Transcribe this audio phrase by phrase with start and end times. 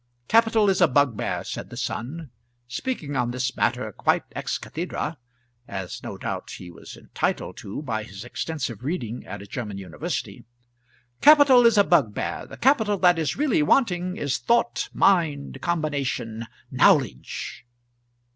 [0.27, 2.31] "Capital is a bugbear," said the son,
[2.67, 5.17] speaking on this matter quite ex cathedrâ,
[5.67, 9.77] as no doubt he was entitled to do by his extensive reading at a German
[9.77, 10.43] university
[11.21, 12.47] "capital is a bugbear.
[12.49, 17.63] The capital that is really wanting is thought, mind, combination, knowledge."